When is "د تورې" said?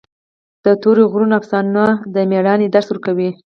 0.65-1.03